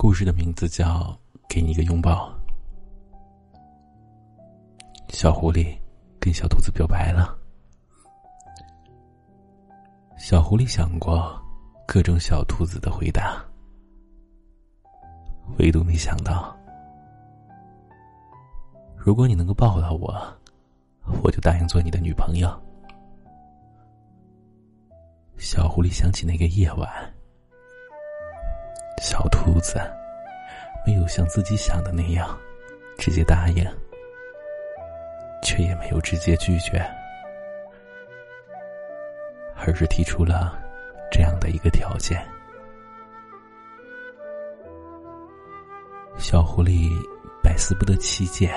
[0.00, 0.84] 故事的名字叫
[1.48, 2.32] 《给你一个拥抱》。
[5.08, 5.76] 小狐狸
[6.20, 7.36] 跟小兔子表白了。
[10.16, 11.36] 小狐狸想过
[11.84, 13.44] 各种小兔子的回答，
[15.58, 16.56] 唯独没想到，
[18.96, 20.14] 如果你能够抱到我，
[21.24, 22.48] 我就答应做你的女朋友。
[25.38, 26.88] 小狐狸想起那个夜晚，
[29.00, 29.80] 小兔子
[30.86, 32.38] 没有像自己想的那样
[32.98, 33.64] 直接答应，
[35.42, 36.78] 却也没有直接拒绝，
[39.56, 40.58] 而是提出了
[41.10, 42.20] 这样的一个条件。
[46.16, 46.90] 小狐狸
[47.42, 48.52] 百思不得其解，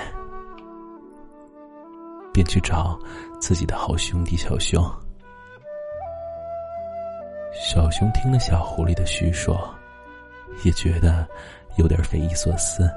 [2.34, 2.98] 便去找
[3.40, 4.84] 自己的好兄弟小熊。
[7.54, 9.72] 小熊听了小狐狸的叙说，
[10.64, 11.28] 也觉得
[11.78, 12.90] 有点匪夷所思。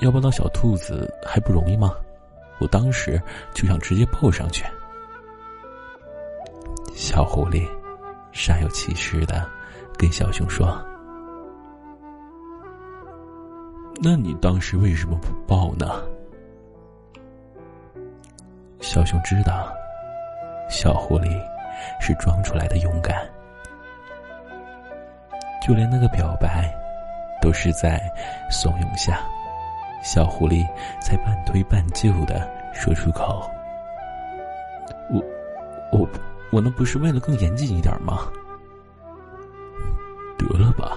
[0.00, 1.94] 要抱到小兔子还不容易吗？
[2.58, 3.20] 我当时
[3.54, 4.64] 就想直接抱上去。
[6.94, 7.68] 小狐狸
[8.32, 9.48] 煞有其事的
[9.96, 10.76] 跟小熊说
[14.02, 16.02] ：“那你当时为什么不抱呢？”
[18.80, 19.72] 小熊知道，
[20.68, 21.40] 小狐狸。
[22.00, 23.24] 是装出来的勇敢，
[25.68, 26.74] 就连那个表白，
[27.42, 28.00] 都是在
[28.50, 29.20] 怂恿下，
[30.02, 30.66] 小狐狸
[30.98, 33.46] 才半推半就的说出口
[35.12, 35.22] ：“我，
[35.92, 36.08] 我，
[36.50, 38.32] 我那不是为了更严谨一点吗？”
[40.40, 40.96] 得了吧，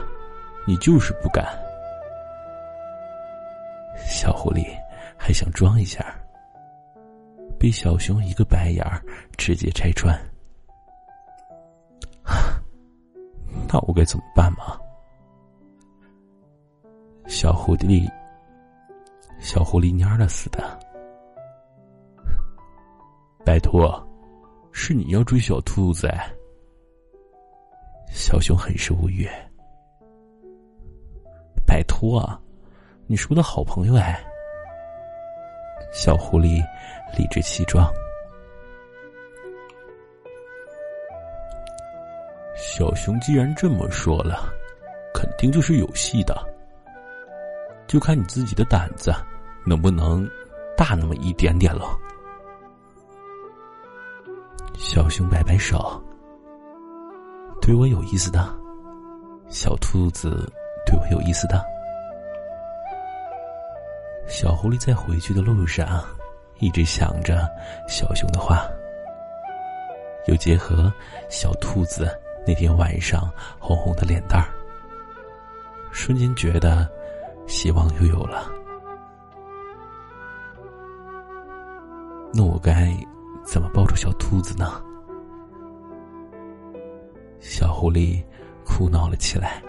[0.66, 1.46] 你就是不敢。
[4.06, 4.66] 小狐狸
[5.18, 6.16] 还想装一下，
[7.60, 9.02] 被小熊一个白眼儿
[9.36, 10.18] 直接拆穿。
[13.72, 14.78] 那我该怎么办嘛？
[17.26, 18.06] 小狐狸，
[19.40, 20.78] 小狐狸蔫了似的。
[23.46, 24.06] 拜托，
[24.74, 26.12] 是你要追小兔子。
[28.10, 29.26] 小熊很是无语。
[31.66, 32.38] 拜托啊，
[33.08, 34.22] 你是我的好朋友哎。
[35.94, 36.62] 小狐狸
[37.18, 37.90] 理直气壮。
[42.82, 44.52] 小熊既然这么说了，
[45.14, 46.36] 肯定就是有戏的。
[47.86, 49.14] 就看你自己的胆子
[49.64, 50.28] 能不能
[50.76, 51.96] 大那么一点点了。
[54.74, 56.04] 小熊摆摆手，
[57.62, 58.52] 对我有意思的，
[59.48, 60.52] 小兔子
[60.84, 61.64] 对我有意思的。
[64.28, 66.04] 小狐狸在回去的路上，
[66.58, 67.48] 一直想着
[67.88, 68.68] 小熊的话，
[70.26, 70.92] 又结合
[71.30, 72.10] 小兔子。
[72.46, 74.50] 那天晚上，红红的脸蛋儿，
[75.92, 76.90] 瞬间觉得
[77.48, 78.50] 希望又有了。
[82.34, 82.92] 那我该
[83.44, 84.82] 怎么抱住小兔子呢？
[87.40, 88.24] 小狐狸
[88.66, 89.62] 哭闹了起来。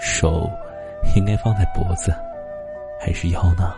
[0.00, 0.48] 手
[1.16, 2.14] 应该放在脖子，
[3.00, 3.74] 还是腰呢？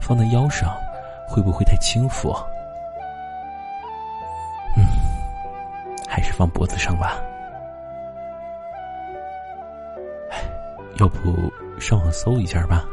[0.00, 0.76] 放在腰上
[1.28, 2.34] 会不会太轻浮？
[6.36, 7.20] 放脖子上吧。
[10.98, 11.34] 要不
[11.80, 12.84] 上网搜一下吧。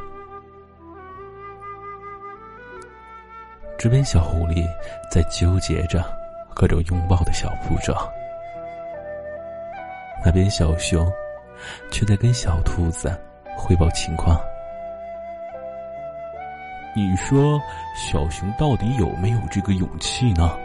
[3.78, 4.64] 这边小狐狸
[5.10, 6.04] 在纠结着
[6.54, 7.96] 各种拥抱的小步骤，
[10.24, 11.12] 那边小熊
[11.92, 13.10] 却在跟小兔子
[13.58, 14.40] 汇报情况。
[16.96, 17.60] 你说，
[17.96, 20.58] 小熊到底有没有这个勇气呢？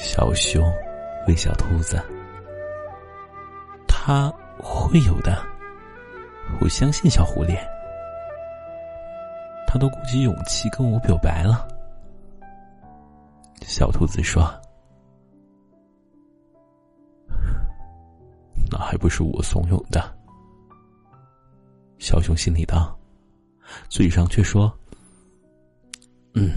[0.00, 0.62] 小熊
[1.26, 2.00] 问小兔子
[3.86, 5.42] ：“他会有的，
[6.60, 7.56] 我相信小狐狸。
[9.66, 11.68] 他都鼓起勇气跟我表白了。”
[13.62, 14.42] 小兔子说
[18.70, 20.02] ：“那还不是我怂恿的。”
[21.98, 22.98] 小熊心里道，
[23.88, 24.70] 嘴上却说
[26.34, 26.50] ：“嗯，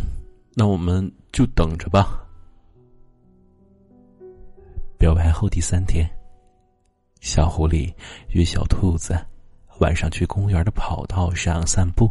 [0.56, 2.22] 那我们就等着吧。”
[4.98, 6.10] 表白后第三天，
[7.22, 7.94] 小狐狸
[8.30, 9.18] 约小兔子
[9.80, 12.10] 晚上去公园的跑道上散步。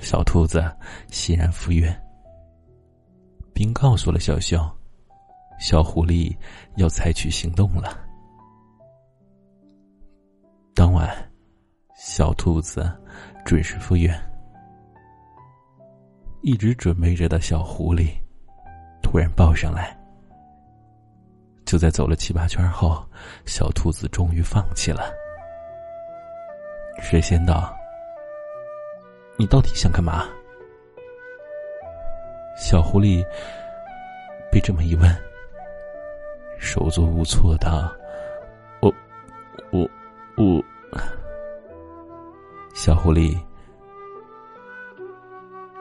[0.00, 0.62] 小兔子
[1.10, 1.94] 欣然赴约，
[3.54, 4.60] 并告诉了小熊，
[5.58, 6.36] 小狐狸
[6.76, 7.98] 要采取行动了。
[10.74, 11.08] 当晚，
[11.96, 12.92] 小兔子
[13.44, 14.12] 准时赴约，
[16.42, 18.10] 一直准备着的小狐狸
[19.02, 19.96] 突然抱上来。
[21.66, 23.04] 就在走了七八圈后，
[23.44, 25.12] 小兔子终于放弃了。
[27.02, 27.76] 水仙道
[29.36, 30.24] ：“你到底想干嘛？”
[32.56, 33.22] 小狐狸
[34.50, 35.14] 被这么一问，
[36.56, 37.92] 手足无措道
[38.80, 38.90] ：“我，
[39.72, 39.80] 我，
[40.36, 40.64] 我。”
[42.74, 43.36] 小狐狸，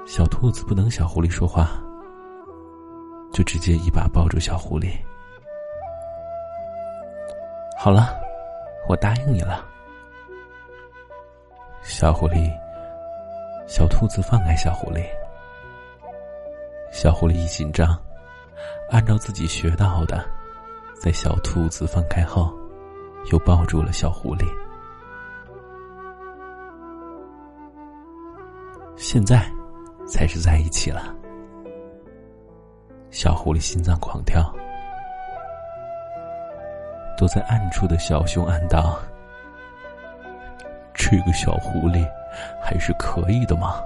[0.08, 1.70] 小兔子不等小狐狸说话，
[3.32, 4.90] 就直接一把抱住小狐狸。
[7.86, 8.20] 好了，
[8.88, 9.64] 我答应你了。
[11.84, 12.52] 小狐狸，
[13.68, 15.06] 小兔子放开小狐狸。
[16.92, 17.96] 小狐狸一紧张，
[18.90, 20.26] 按照自己学到的，
[20.96, 22.52] 在小兔子放开后，
[23.32, 24.48] 又抱住了小狐狸。
[28.98, 29.48] 现在，
[30.08, 31.16] 才是在一起了。
[33.12, 34.52] 小狐狸心脏狂跳，
[37.26, 39.00] 躲在暗处的小熊暗道
[40.94, 42.08] ：“这个小狐狸，
[42.62, 43.82] 还是可以的嘛。”